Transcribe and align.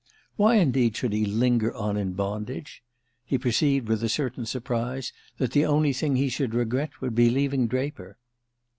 Why 0.35 0.55
indeed 0.55 0.97
should 0.97 1.13
he 1.13 1.25
linger 1.25 1.75
on 1.75 1.95
in 1.95 2.13
bondage? 2.13 2.81
He 3.23 3.37
perceived 3.37 3.87
with 3.87 4.01
a 4.03 4.09
certain 4.09 4.47
surprise 4.47 5.13
that 5.37 5.51
the 5.51 5.63
only 5.67 5.93
thing 5.93 6.15
he 6.15 6.27
should 6.27 6.55
regret 6.55 7.01
would 7.01 7.13
be 7.13 7.29
leaving 7.29 7.67
Draper. 7.67 8.17